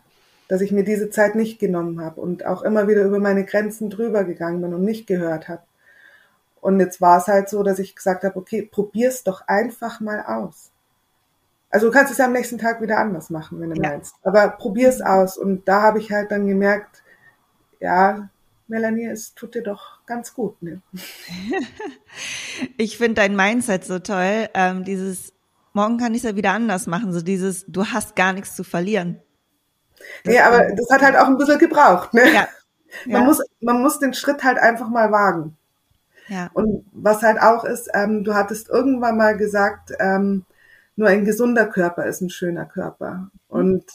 [0.50, 3.90] dass ich mir diese Zeit nicht genommen habe und auch immer wieder über meine Grenzen
[3.90, 5.64] drüber gegangen bin und nicht gehört habe.
[6.64, 10.24] Und jetzt war es halt so, dass ich gesagt habe, okay, probier's doch einfach mal
[10.26, 10.72] aus.
[11.70, 13.90] Also du kannst es ja am nächsten Tag wieder anders machen, wenn du ja.
[13.90, 14.16] meinst.
[14.24, 15.38] Aber probier's aus.
[15.38, 17.04] Und da habe ich halt dann gemerkt,
[17.82, 18.30] ja,
[18.68, 20.62] Melanie, es tut dir doch ganz gut.
[20.64, 20.82] Ne?
[22.78, 24.48] ich finde dein Mindset so toll.
[24.54, 25.34] Ähm, dieses,
[25.74, 27.12] morgen kann ich es ja wieder anders machen.
[27.12, 29.22] So dieses, du hast gar nichts zu verlieren.
[30.24, 32.14] Das nee, aber das hat halt auch ein bisschen gebraucht.
[32.14, 32.34] Ne?
[32.34, 32.48] Ja.
[33.06, 33.28] Man, ja.
[33.28, 35.58] Muss, man muss den Schritt halt einfach mal wagen.
[36.28, 36.50] Ja.
[36.54, 40.46] Und was halt auch ist, ähm, du hattest irgendwann mal gesagt, ähm,
[40.96, 43.30] nur ein gesunder Körper ist ein schöner Körper.
[43.48, 43.86] Und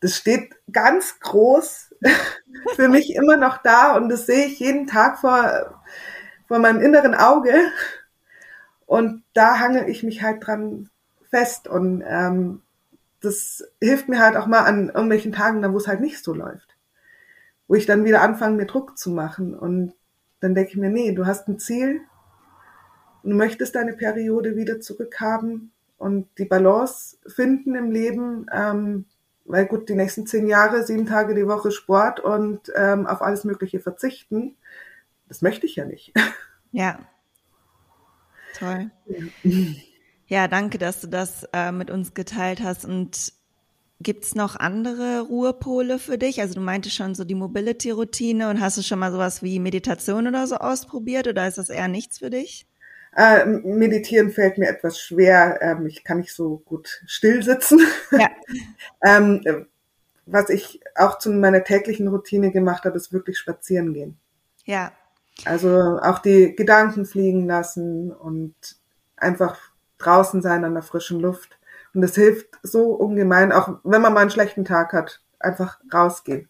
[0.00, 1.94] das steht ganz groß
[2.76, 5.82] für mich immer noch da und das sehe ich jeden Tag vor,
[6.48, 7.54] vor meinem inneren Auge.
[8.86, 10.88] Und da hangel ich mich halt dran
[11.30, 12.62] fest und ähm,
[13.20, 16.34] das hilft mir halt auch mal an irgendwelchen Tagen, da wo es halt nicht so
[16.34, 16.76] läuft.
[17.68, 19.54] Wo ich dann wieder anfange, mir Druck zu machen.
[19.54, 19.92] Und
[20.40, 22.00] dann denke ich mir, nee, du hast ein Ziel,
[23.22, 28.46] du möchtest deine Periode wieder zurückhaben und die Balance finden im Leben.
[28.52, 29.04] Ähm,
[29.44, 33.44] weil gut, die nächsten zehn Jahre, sieben Tage die Woche Sport und ähm, auf alles
[33.44, 34.56] Mögliche verzichten,
[35.28, 36.12] das möchte ich ja nicht.
[36.72, 37.00] Ja.
[38.56, 38.92] Toll.
[40.28, 42.84] Ja, danke, dass du das äh, mit uns geteilt hast.
[42.84, 43.32] Und
[44.00, 46.40] gibt's noch andere Ruhepole für dich?
[46.40, 50.26] Also du meintest schon so die Mobility-Routine und hast du schon mal sowas wie Meditation
[50.26, 52.66] oder so ausprobiert oder ist das eher nichts für dich?
[53.16, 55.58] Äh, meditieren fällt mir etwas schwer.
[55.60, 57.80] Ähm, ich kann nicht so gut still sitzen.
[58.12, 58.30] Ja.
[59.04, 59.66] ähm,
[60.26, 64.18] was ich auch zu meiner täglichen Routine gemacht habe, ist wirklich spazieren gehen.
[64.64, 64.92] Ja.
[65.44, 68.54] Also auch die Gedanken fliegen lassen und
[69.16, 69.58] einfach
[69.98, 71.58] draußen sein an der frischen Luft.
[71.94, 76.48] Und das hilft so ungemein, auch wenn man mal einen schlechten Tag hat, einfach rausgehen.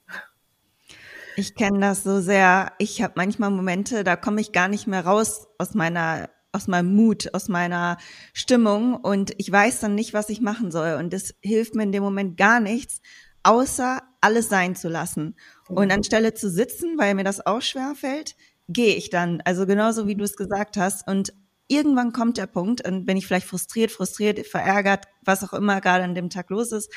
[1.37, 2.72] Ich kenne das so sehr.
[2.79, 6.94] Ich habe manchmal Momente, da komme ich gar nicht mehr raus aus meiner aus meinem
[6.94, 7.96] Mut, aus meiner
[8.33, 10.94] Stimmung und ich weiß dann nicht, was ich machen soll.
[10.94, 13.00] Und das hilft mir in dem Moment gar nichts,
[13.44, 15.37] außer alles sein zu lassen.
[15.68, 15.92] Und mhm.
[15.92, 18.35] anstelle zu sitzen, weil mir das auch schwer fällt,
[18.68, 19.40] gehe ich dann.
[19.44, 21.07] Also genauso wie du es gesagt hast.
[21.07, 21.33] Und
[21.70, 26.04] irgendwann kommt der Punkt, und bin ich vielleicht frustriert, frustriert, verärgert, was auch immer gerade
[26.04, 26.90] an dem Tag los ist.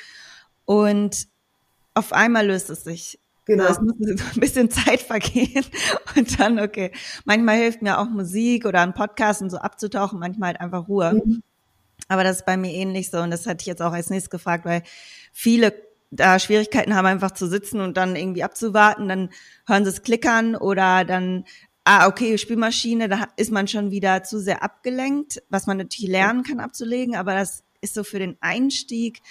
[0.66, 1.28] Und
[1.94, 3.20] auf einmal löst es sich.
[3.46, 3.66] Genau.
[3.66, 5.66] Also es muss ein bisschen Zeit vergehen
[6.16, 6.92] und dann, okay.
[7.26, 11.14] Manchmal hilft mir auch Musik oder ein Podcast und so abzutauchen, manchmal halt einfach Ruhe.
[11.14, 11.44] Mhm.
[12.08, 14.30] Aber das ist bei mir ähnlich so und das hatte ich jetzt auch als nächstes
[14.30, 14.84] gefragt, weil
[15.32, 15.74] viele
[16.12, 19.30] da Schwierigkeiten haben, einfach zu sitzen und dann irgendwie abzuwarten, dann
[19.66, 21.46] hören sie es klickern oder dann,
[21.86, 26.44] ah, okay, Spielmaschine, da ist man schon wieder zu sehr abgelenkt, was man natürlich lernen
[26.44, 29.22] kann abzulegen, aber das ist so für den Einstieg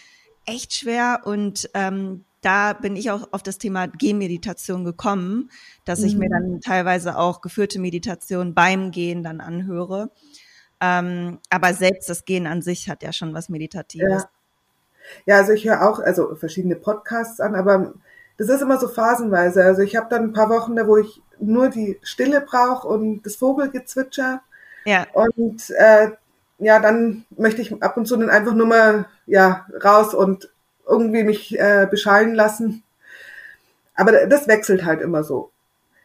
[0.44, 5.50] echt schwer und ähm, da bin ich auch auf das Thema Gehmeditation gekommen,
[5.84, 6.06] dass mhm.
[6.06, 6.32] ich mir mhm.
[6.32, 10.10] dann teilweise auch geführte Meditation beim Gehen dann anhöre.
[10.80, 14.24] Ähm, aber selbst das Gehen an sich hat ja schon was Meditatives.
[14.24, 14.30] Ja,
[15.26, 17.94] ja also ich höre auch also verschiedene Podcasts an, aber
[18.42, 19.64] das ist immer so phasenweise.
[19.64, 23.22] Also ich habe dann ein paar Wochen da, wo ich nur die Stille brauche und
[23.22, 24.42] das Vogelgezwitscher.
[24.84, 25.06] Ja.
[25.12, 26.10] Und äh,
[26.58, 30.50] ja, dann möchte ich ab und zu dann einfach nur mal ja raus und
[30.86, 32.82] irgendwie mich äh, beschallen lassen.
[33.94, 35.50] Aber das wechselt halt immer so.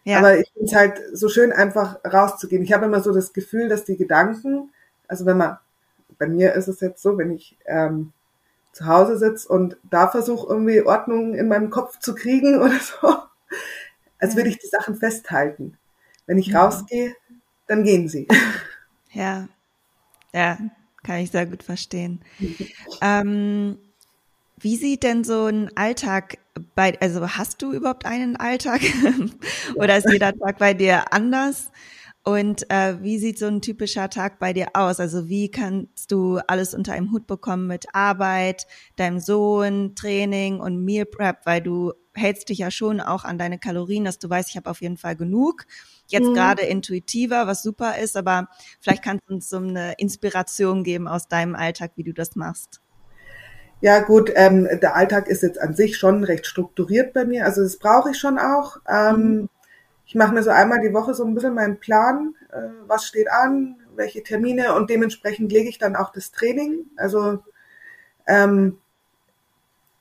[0.04, 0.20] Ja.
[0.20, 2.64] Aber ich finde es halt so schön, einfach rauszugehen.
[2.64, 4.72] Ich habe immer so das Gefühl, dass die Gedanken,
[5.08, 5.58] also wenn man,
[6.18, 8.14] bei mir ist es jetzt so, wenn ich ähm,
[8.78, 13.18] zu Hause sitze und da versuche irgendwie Ordnung in meinem Kopf zu kriegen oder so,
[14.20, 15.78] als würde ich die Sachen festhalten.
[16.28, 16.64] Wenn ich ja.
[16.64, 17.16] rausgehe,
[17.68, 18.28] dann gehen sie.
[19.14, 19.48] Ja,
[20.32, 20.60] ja,
[21.02, 22.22] kann ich sehr gut verstehen.
[23.02, 23.80] ähm,
[24.60, 26.38] wie sieht denn so ein Alltag
[26.76, 28.82] bei, also hast du überhaupt einen Alltag
[29.76, 31.72] oder ist jeder Tag bei dir anders?
[32.28, 35.00] Und äh, wie sieht so ein typischer Tag bei dir aus?
[35.00, 40.84] Also wie kannst du alles unter einem Hut bekommen mit Arbeit, deinem Sohn, Training und
[40.84, 44.50] Meal Prep, weil du hältst dich ja schon auch an deine Kalorien, dass du weißt,
[44.50, 45.64] ich habe auf jeden Fall genug.
[46.08, 46.34] Jetzt mhm.
[46.34, 48.50] gerade intuitiver, was super ist, aber
[48.82, 52.82] vielleicht kannst du uns so eine Inspiration geben aus deinem Alltag, wie du das machst.
[53.80, 57.46] Ja gut, ähm, der Alltag ist jetzt an sich schon recht strukturiert bei mir.
[57.46, 58.80] Also das brauche ich schon auch.
[58.86, 59.50] Ähm, mhm.
[60.08, 63.30] Ich mache mir so einmal die Woche so ein bisschen meinen Plan, äh, was steht
[63.30, 66.86] an, welche Termine und dementsprechend lege ich dann auch das Training.
[66.96, 67.44] Also
[68.26, 68.78] ähm,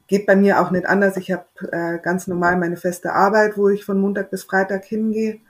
[0.07, 1.17] geht bei mir auch nicht anders.
[1.17, 5.41] Ich habe äh, ganz normal meine feste Arbeit, wo ich von Montag bis Freitag hingehe.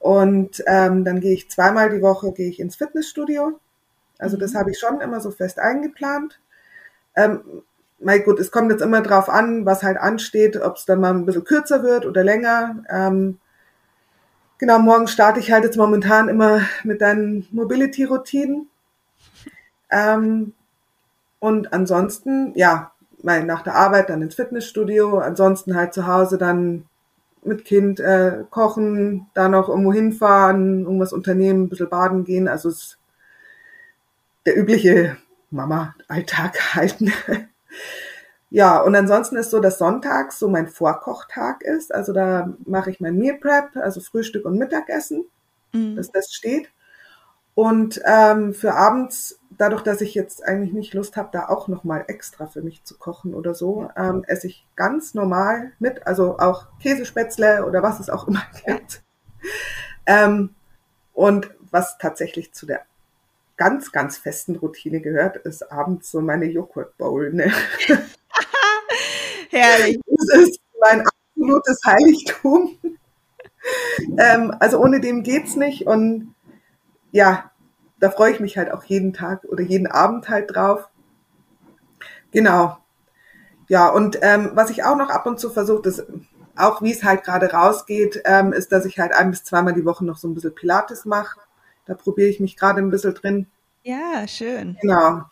[0.00, 3.60] Und ähm, dann gehe ich zweimal die Woche gehe ich ins Fitnessstudio.
[4.18, 4.40] Also mhm.
[4.40, 6.40] das habe ich schon immer so fest eingeplant.
[7.14, 7.62] Ähm,
[8.00, 11.14] mein gut, es kommt jetzt immer drauf an, was halt ansteht, ob es dann mal
[11.14, 12.82] ein bisschen kürzer wird oder länger.
[12.90, 13.38] Ähm,
[14.64, 18.70] genau, morgen starte ich halt jetzt momentan immer mit deinen Mobility-Routinen.
[19.90, 20.54] Ähm,
[21.38, 26.86] und ansonsten, ja, mal nach der Arbeit dann ins Fitnessstudio, ansonsten halt zu Hause dann
[27.42, 32.48] mit Kind äh, kochen, da noch irgendwo hinfahren, irgendwas unternehmen, ein bisschen baden gehen.
[32.48, 32.98] Also es ist
[34.46, 35.18] der übliche
[35.50, 37.12] Mama-Alltag halten.
[38.54, 41.92] Ja, und ansonsten ist so, dass Sonntag so mein Vorkochtag ist.
[41.92, 45.24] Also da mache ich mein Meal Prep, also Frühstück und Mittagessen,
[45.72, 45.96] mhm.
[45.96, 46.70] dass das steht.
[47.56, 52.04] Und ähm, für abends, dadurch, dass ich jetzt eigentlich nicht Lust habe, da auch nochmal
[52.06, 56.66] extra für mich zu kochen oder so, ähm, esse ich ganz normal mit, also auch
[56.78, 59.02] Käsespätzle oder was es auch immer gibt.
[60.06, 60.54] Ähm,
[61.12, 62.82] und was tatsächlich zu der
[63.56, 67.32] ganz, ganz festen Routine gehört, ist abends so meine Joghurt-Bowl.
[67.32, 67.52] Ne?
[69.54, 70.00] Herrlich.
[70.06, 72.78] Das ist mein absolutes Heiligtum.
[74.18, 75.86] ähm, also ohne dem geht's nicht.
[75.86, 76.34] Und
[77.12, 77.50] ja,
[78.00, 80.88] da freue ich mich halt auch jeden Tag oder jeden Abend halt drauf.
[82.32, 82.78] Genau.
[83.68, 86.04] Ja, und ähm, was ich auch noch ab und zu versuche, ist,
[86.56, 89.84] auch wie es halt gerade rausgeht, ähm, ist, dass ich halt ein bis zweimal die
[89.84, 91.40] Woche noch so ein bisschen Pilates mache.
[91.86, 93.46] Da probiere ich mich gerade ein bisschen drin.
[93.84, 94.76] Ja, schön.
[94.80, 95.22] Genau.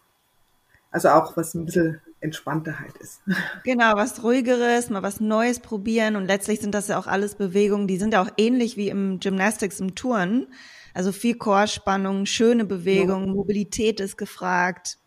[0.90, 3.20] Also auch was ein bisschen entspannter halt ist.
[3.64, 7.86] Genau, was ruhigeres, mal was Neues probieren und letztlich sind das ja auch alles Bewegungen,
[7.86, 10.46] die sind ja auch ähnlich wie im Gymnastics, im Touren.
[10.94, 13.32] Also viel Chorspannung, schöne Bewegung, ja.
[13.32, 14.98] Mobilität ist gefragt.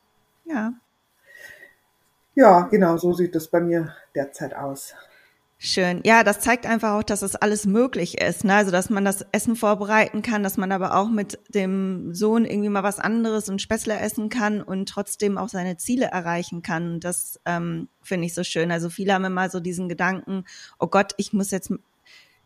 [0.46, 0.74] Ja.
[2.34, 4.94] Ja, genau, so sieht das bei mir derzeit aus.
[5.66, 6.02] Schön.
[6.06, 8.44] Ja, das zeigt einfach auch, dass es alles möglich ist.
[8.44, 8.54] Ne?
[8.54, 12.70] Also, dass man das Essen vorbereiten kann, dass man aber auch mit dem Sohn irgendwie
[12.70, 17.00] mal was anderes und Spätzle essen kann und trotzdem auch seine Ziele erreichen kann.
[17.00, 18.72] Das ähm, finde ich so schön.
[18.72, 20.46] Also viele haben immer so diesen Gedanken,
[20.78, 21.74] oh Gott, ich muss jetzt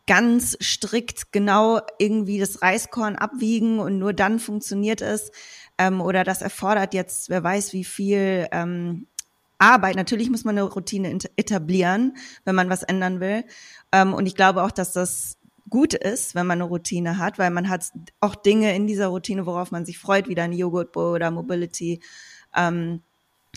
[0.08, 5.34] ganz strikt genau irgendwie das Reiskorn abwiegen und nur dann funktioniert es.
[5.78, 9.08] Ähm, oder das erfordert jetzt, wer weiß, wie viel ähm,
[9.60, 9.96] Arbeit.
[9.96, 13.44] Natürlich muss man eine Routine etablieren, wenn man was ändern will.
[13.92, 15.38] Ähm, und ich glaube auch, dass das
[15.70, 19.46] gut ist, wenn man eine Routine hat, weil man hat auch Dinge in dieser Routine,
[19.46, 22.02] worauf man sich freut, wie ein Joghurt Bowl oder Mobility.
[22.56, 23.02] Ähm,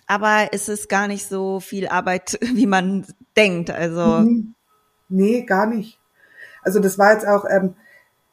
[0.06, 3.70] aber es ist gar nicht so viel Arbeit, wie man denkt.
[3.70, 4.54] Also mhm.
[5.08, 5.98] nee, gar nicht.
[6.62, 7.74] Also das war jetzt auch, ähm,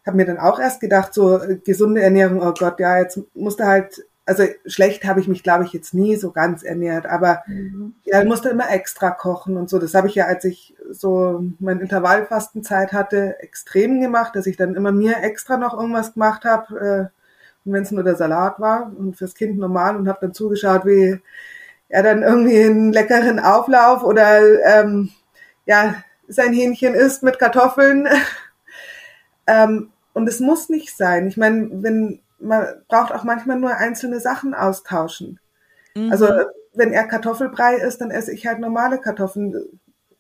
[0.06, 3.66] habe mir dann auch erst gedacht, so äh, gesunde Ernährung, oh Gott, ja, jetzt musste
[3.66, 7.96] halt also schlecht habe ich mich, glaube ich, jetzt nie so ganz ernährt, aber mhm.
[8.04, 9.80] ja, ich musste immer extra kochen und so.
[9.80, 14.76] Das habe ich ja, als ich so meine Intervallfastenzeit hatte, extrem gemacht, dass ich dann
[14.76, 17.20] immer mir extra noch irgendwas gemacht habe, äh,
[17.66, 20.86] und wenn es nur der Salat war und fürs Kind normal und habe dann zugeschaut,
[20.86, 21.20] wie
[21.90, 25.10] er dann irgendwie einen leckeren Auflauf oder ähm,
[25.66, 25.96] ja
[26.28, 28.08] sein Hähnchen isst mit Kartoffeln.
[29.48, 31.28] ähm, und es muss nicht sein.
[31.28, 35.40] Ich meine, wenn man braucht auch manchmal nur einzelne Sachen austauschen.
[35.96, 36.12] Mhm.
[36.12, 36.28] Also
[36.74, 39.54] wenn er Kartoffelbrei isst, dann esse ich halt normale Kartoffeln.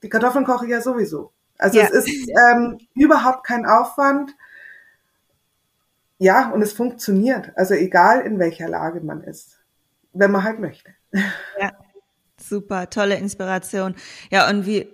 [0.03, 1.31] Die Kartoffeln koche ich ja sowieso.
[1.57, 1.85] Also ja.
[1.85, 4.31] es ist ähm, überhaupt kein Aufwand.
[6.17, 7.51] Ja, und es funktioniert.
[7.55, 9.59] Also egal in welcher Lage man ist,
[10.13, 10.91] wenn man halt möchte.
[11.59, 11.71] Ja,
[12.39, 13.95] super, tolle Inspiration.
[14.29, 14.93] Ja, und wie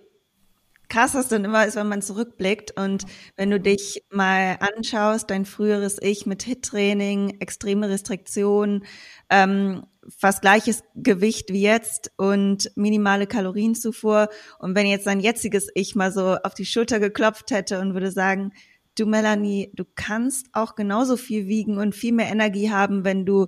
[0.89, 5.45] krass das dann immer ist, wenn man zurückblickt und wenn du dich mal anschaust, dein
[5.45, 8.85] früheres Ich mit Hit-Training, extreme Restriktionen,
[9.29, 9.85] ähm,
[10.17, 14.29] fast gleiches Gewicht wie jetzt und minimale Kalorienzufuhr.
[14.59, 18.11] Und wenn jetzt dein jetziges Ich mal so auf die Schulter geklopft hätte und würde
[18.11, 18.51] sagen,
[18.97, 23.47] du Melanie, du kannst auch genauso viel wiegen und viel mehr Energie haben, wenn du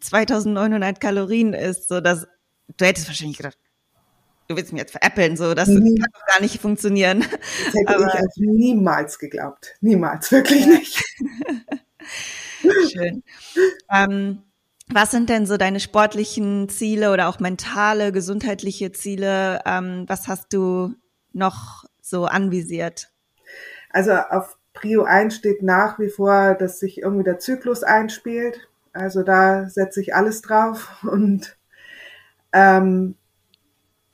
[0.00, 2.26] 2900 Kalorien isst, so dass
[2.76, 3.58] du hättest wahrscheinlich gedacht,
[4.50, 5.94] du willst mich jetzt veräppeln, so das mhm.
[5.96, 7.20] kann doch gar nicht funktionieren.
[7.20, 9.76] Das hätte Aber, ich also niemals geglaubt.
[9.80, 11.02] Niemals, wirklich nicht.
[12.92, 13.22] Schön.
[13.92, 14.42] Ähm,
[14.88, 19.60] was sind denn so deine sportlichen Ziele oder auch mentale, gesundheitliche Ziele?
[19.64, 20.94] Ähm, was hast du
[21.32, 23.12] noch so anvisiert?
[23.90, 28.68] Also auf Prio 1 steht nach wie vor, dass sich irgendwie der Zyklus einspielt.
[28.92, 31.56] Also da setze ich alles drauf und
[32.52, 33.14] ähm,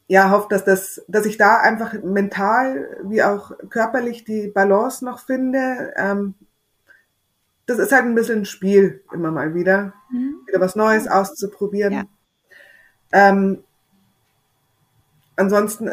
[0.08, 5.18] ja, hoffe, dass das, dass ich da einfach mental wie auch körperlich die Balance noch
[5.18, 5.92] finde.
[5.96, 6.34] Ähm,
[7.66, 10.36] das ist halt ein bisschen ein Spiel immer mal wieder, mhm.
[10.46, 11.92] wieder was Neues auszuprobieren.
[11.92, 12.04] Ja.
[13.10, 13.64] Ähm,
[15.34, 15.90] ansonsten,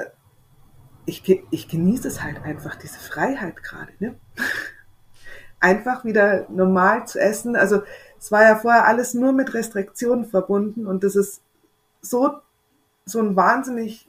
[1.06, 3.94] ich, ich genieße es halt einfach, diese Freiheit gerade.
[4.00, 4.16] Ne?
[5.60, 7.56] einfach wieder normal zu essen.
[7.56, 7.82] Also
[8.20, 11.42] es war ja vorher alles nur mit Restriktionen verbunden und das ist
[12.02, 12.38] so,
[13.06, 14.08] so ein wahnsinnig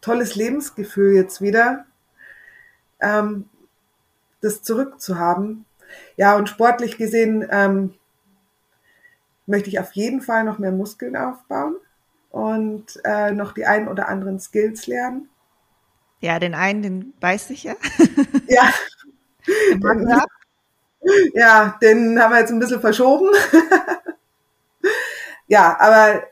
[0.00, 1.86] tolles Lebensgefühl jetzt wieder,
[3.00, 3.48] ähm,
[4.40, 5.66] das zurückzuhaben.
[6.16, 7.94] Ja, und sportlich gesehen ähm,
[9.46, 11.76] möchte ich auf jeden Fall noch mehr Muskeln aufbauen
[12.30, 15.28] und äh, noch die ein oder anderen Skills lernen.
[16.20, 17.74] Ja, den einen, den weiß ich ja.
[18.48, 18.72] Ja.
[19.72, 20.08] Den,
[21.34, 23.28] ja, den haben wir jetzt ein bisschen verschoben.
[25.46, 26.22] ja, aber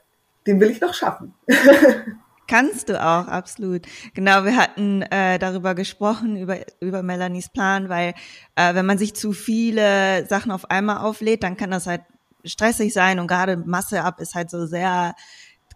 [0.48, 1.34] den will ich noch schaffen.
[2.48, 3.82] Kannst du auch, absolut.
[4.14, 8.14] Genau, wir hatten äh, darüber gesprochen, über, über Melanies Plan, weil
[8.56, 12.00] äh, wenn man sich zu viele Sachen auf einmal auflädt, dann kann das halt
[12.44, 15.14] stressig sein und gerade Masse ab ist halt so sehr,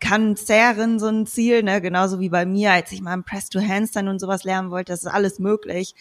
[0.01, 1.83] kann zehren, so ein Ziel, ne?
[1.83, 4.93] genauso wie bei mir, als ich mal im Press to Handstand und sowas lernen wollte,
[4.93, 5.95] das ist alles möglich.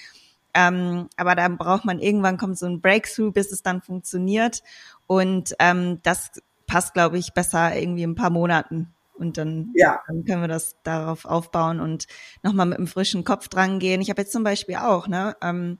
[0.53, 4.63] Ähm, aber dann braucht man irgendwann kommt so ein Breakthrough, bis es dann funktioniert.
[5.07, 6.31] Und ähm, das
[6.71, 8.93] passt, glaube ich, besser irgendwie ein paar Monaten.
[9.13, 9.99] Und dann, ja.
[10.07, 12.07] dann können wir das darauf aufbauen und
[12.43, 13.99] nochmal mit einem frischen Kopf dran gehen.
[13.99, 15.79] Ich habe jetzt zum Beispiel auch, ne, ähm,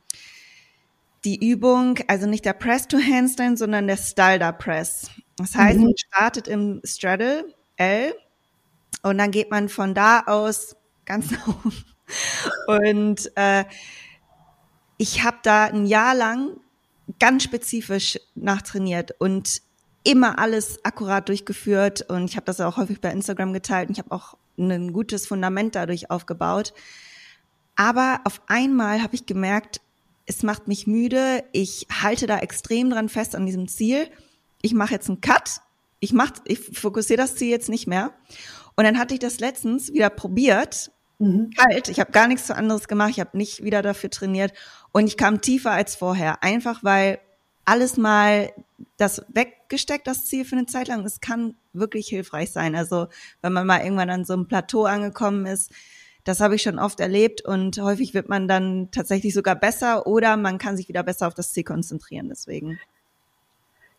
[1.24, 5.10] die Übung, also nicht der Press to Handstand, sondern der Stalder Press.
[5.38, 5.86] Das heißt, mhm.
[5.86, 7.46] man startet im Straddle
[7.78, 8.14] L
[9.02, 10.76] und dann geht man von da aus
[11.06, 11.86] ganz nach oben.
[12.68, 13.64] Und äh,
[14.98, 16.58] ich habe da ein Jahr lang
[17.18, 19.62] ganz spezifisch nachtrainiert und
[20.04, 24.04] immer alles akkurat durchgeführt und ich habe das auch häufig bei Instagram geteilt und ich
[24.04, 26.74] habe auch ein gutes Fundament dadurch aufgebaut.
[27.76, 29.82] Aber auf einmal habe ich gemerkt,
[30.26, 34.08] es macht mich müde, ich halte da extrem dran fest an diesem Ziel.
[34.62, 35.62] Ich mache jetzt einen Cut,
[36.00, 38.12] ich mach, ich fokussiere das Ziel jetzt nicht mehr.
[38.76, 41.50] Und dann hatte ich das letztens wieder probiert, mhm.
[41.56, 41.90] kalt.
[41.90, 44.54] Ich habe gar nichts anderes gemacht, ich habe nicht wieder dafür trainiert
[44.92, 47.20] und ich kam tiefer als vorher, einfach weil
[47.66, 48.52] alles mal
[49.02, 51.04] das weggesteckt, das Ziel für eine Zeit lang.
[51.06, 52.76] Es kann wirklich hilfreich sein.
[52.76, 53.08] Also
[53.42, 55.72] wenn man mal irgendwann an so einem Plateau angekommen ist,
[56.24, 60.38] das habe ich schon oft erlebt und häufig wird man dann tatsächlich sogar besser oder
[60.38, 62.30] man kann sich wieder besser auf das Ziel konzentrieren.
[62.30, 62.80] Deswegen.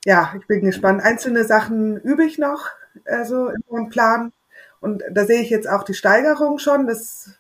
[0.05, 1.03] Ja, ich bin gespannt.
[1.03, 2.69] Einzelne Sachen übe ich noch,
[3.05, 4.33] also in meinem Plan.
[4.81, 6.87] Und da sehe ich jetzt auch die Steigerung schon.
[6.87, 7.31] Das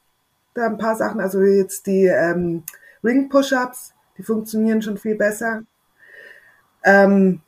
[0.55, 2.64] da ein paar Sachen, also jetzt die ähm,
[3.03, 5.62] Ring-Push-Ups, die funktionieren schon viel besser
[6.85, 7.40] ähm,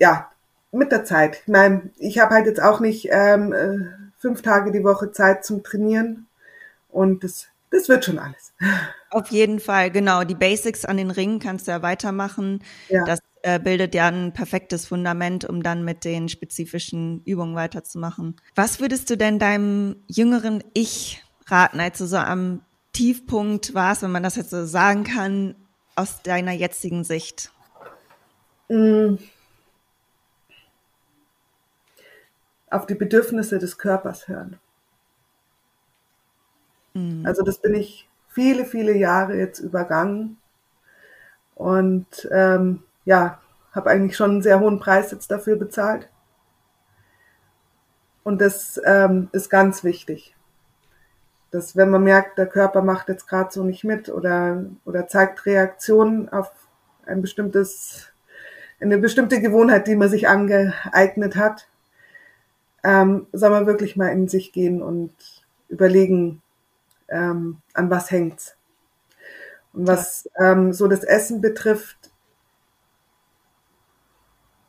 [0.00, 0.30] ja,
[0.72, 1.40] mit der Zeit.
[1.42, 3.76] Ich meine, ich habe halt jetzt auch nicht ähm, äh,
[4.18, 6.26] fünf Tage die Woche Zeit zum Trainieren
[6.88, 8.52] und das, das wird schon alles.
[9.10, 10.24] Auf jeden Fall, genau.
[10.24, 12.62] Die Basics an den Ringen kannst du ja weitermachen.
[12.88, 13.04] Ja.
[13.04, 18.36] Das äh, bildet ja ein perfektes Fundament, um dann mit den spezifischen Übungen weiterzumachen.
[18.54, 24.12] Was würdest du denn deinem jüngeren Ich raten, als du so am Tiefpunkt warst, wenn
[24.12, 25.54] man das jetzt so sagen kann,
[25.96, 27.50] aus deiner jetzigen Sicht?
[28.68, 29.16] Mm.
[32.70, 34.58] Auf die Bedürfnisse des Körpers hören.
[36.94, 37.24] Mhm.
[37.26, 40.38] Also das bin ich viele, viele Jahre jetzt übergangen
[41.54, 43.40] und ähm, ja,
[43.72, 46.08] habe eigentlich schon einen sehr hohen Preis jetzt dafür bezahlt.
[48.22, 50.36] Und das ähm, ist ganz wichtig,
[51.50, 55.46] dass wenn man merkt, der Körper macht jetzt gerade so nicht mit oder, oder zeigt
[55.46, 56.52] Reaktionen auf
[57.06, 58.10] ein bestimmtes
[58.80, 61.68] eine bestimmte Gewohnheit, die man sich angeeignet hat,
[62.82, 65.12] ähm, soll man wirklich mal in sich gehen und
[65.68, 66.42] überlegen,
[67.08, 68.56] ähm, an was hängt's.
[69.72, 72.10] Und was ähm, so das Essen betrifft,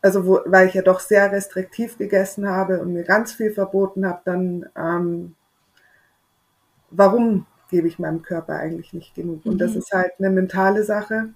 [0.01, 4.05] also wo, weil ich ja doch sehr restriktiv gegessen habe und mir ganz viel verboten
[4.05, 5.36] habe, dann ähm,
[6.89, 9.45] warum gebe ich meinem Körper eigentlich nicht genug?
[9.45, 9.78] Und das mhm.
[9.80, 11.30] ist halt eine mentale Sache.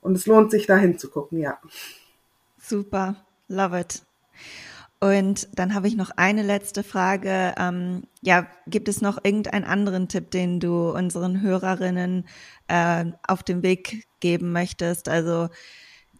[0.00, 1.58] Und es lohnt sich, da hinzugucken, ja.
[2.58, 3.16] Super,
[3.48, 4.02] love it.
[4.98, 7.54] Und dann habe ich noch eine letzte Frage.
[7.58, 12.26] Ähm, ja, gibt es noch irgendeinen anderen Tipp, den du unseren Hörerinnen
[12.68, 15.08] äh, auf dem Weg geben möchtest?
[15.08, 15.48] Also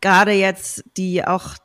[0.01, 1.57] gerade jetzt, die auch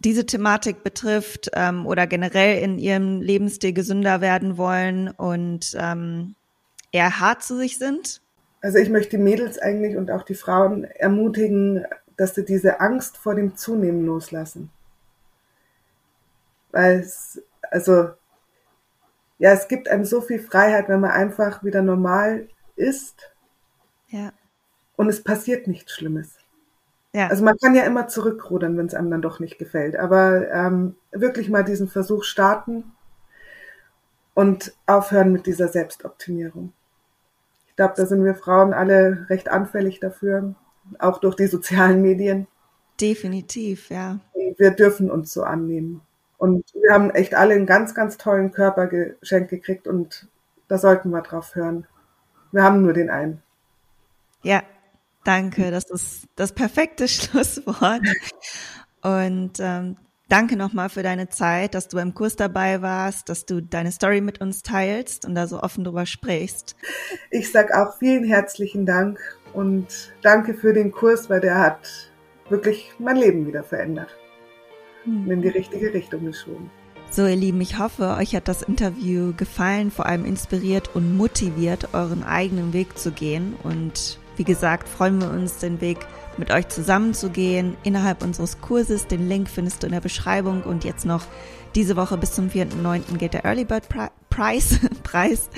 [0.00, 6.34] diese Thematik betrifft ähm, oder generell in ihrem Lebensstil gesünder werden wollen und ähm,
[6.92, 8.20] eher hart zu sich sind?
[8.60, 11.84] Also ich möchte Mädels eigentlich und auch die Frauen ermutigen,
[12.16, 14.70] dass sie diese Angst vor dem Zunehmen loslassen.
[16.70, 18.10] Weil es, also,
[19.38, 23.32] ja, es gibt einem so viel Freiheit, wenn man einfach wieder normal ist.
[24.08, 24.32] Ja.
[24.96, 26.36] Und es passiert nichts Schlimmes.
[27.12, 27.28] Ja.
[27.28, 29.96] Also man kann ja immer zurückrudern, wenn es einem dann doch nicht gefällt.
[29.96, 32.92] Aber ähm, wirklich mal diesen Versuch starten
[34.34, 36.72] und aufhören mit dieser Selbstoptimierung.
[37.66, 40.54] Ich glaube, da sind wir Frauen alle recht anfällig dafür,
[40.98, 42.46] auch durch die sozialen Medien.
[43.00, 44.18] Definitiv, ja.
[44.56, 46.02] Wir dürfen uns so annehmen.
[46.38, 50.28] Und wir haben echt alle einen ganz, ganz tollen Körper geschenkt gekriegt und
[50.68, 51.86] da sollten wir drauf hören.
[52.52, 53.42] Wir haben nur den einen.
[54.42, 54.62] Ja,
[55.24, 55.72] danke.
[55.72, 58.02] Das ist das perfekte Schlusswort.
[59.02, 59.96] Und ähm,
[60.28, 64.20] danke nochmal für deine Zeit, dass du im Kurs dabei warst, dass du deine Story
[64.20, 66.76] mit uns teilst und da so offen drüber sprichst.
[67.30, 69.18] Ich sag auch vielen herzlichen Dank
[69.54, 72.12] und danke für den Kurs, weil der hat
[72.48, 74.16] wirklich mein Leben wieder verändert
[75.08, 76.70] und in die richtige Richtung geschoben.
[77.10, 81.94] So, ihr Lieben, ich hoffe, euch hat das Interview gefallen, vor allem inspiriert und motiviert,
[81.94, 83.54] euren eigenen Weg zu gehen.
[83.62, 85.98] Und wie gesagt, freuen wir uns, den Weg
[86.36, 89.06] mit euch zusammenzugehen innerhalb unseres Kurses.
[89.06, 91.24] Den Link findest du in der Beschreibung und jetzt noch
[91.74, 93.16] diese Woche bis zum 4.9.
[93.16, 93.88] geht der Early Bird
[94.38, 95.48] Price, Preis.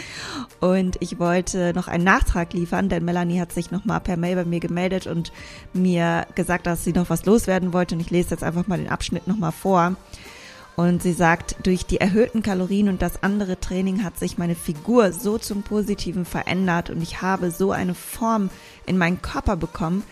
[0.58, 4.44] Und ich wollte noch einen Nachtrag liefern, denn Melanie hat sich nochmal per Mail bei
[4.46, 5.32] mir gemeldet und
[5.74, 7.94] mir gesagt, dass sie noch was loswerden wollte.
[7.94, 9.96] Und ich lese jetzt einfach mal den Abschnitt nochmal vor.
[10.76, 15.12] Und sie sagt, durch die erhöhten Kalorien und das andere Training hat sich meine Figur
[15.12, 18.48] so zum Positiven verändert und ich habe so eine Form
[18.86, 20.04] in meinen Körper bekommen,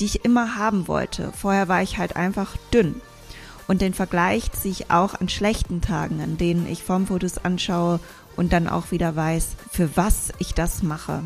[0.00, 1.30] die ich immer haben wollte.
[1.30, 3.00] Vorher war ich halt einfach dünn.
[3.68, 8.00] Und den Vergleich ziehe ich auch an schlechten Tagen, an denen ich Formfotos anschaue
[8.36, 11.22] und dann auch wieder weiß, für was ich das mache.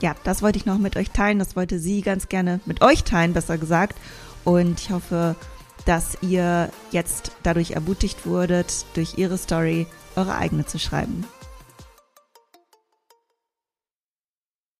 [0.00, 1.38] Ja, das wollte ich noch mit euch teilen.
[1.38, 3.96] Das wollte sie ganz gerne mit euch teilen, besser gesagt.
[4.44, 5.36] Und ich hoffe,
[5.84, 11.24] dass ihr jetzt dadurch ermutigt wurdet, durch ihre Story eure eigene zu schreiben.